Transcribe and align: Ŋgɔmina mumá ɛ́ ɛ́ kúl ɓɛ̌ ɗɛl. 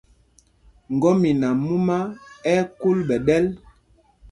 Ŋgɔmina 0.93 1.47
mumá 1.65 1.97
ɛ́ 2.53 2.57
ɛ́ 2.61 2.69
kúl 2.79 2.97
ɓɛ̌ 3.07 3.17
ɗɛl. 3.27 3.45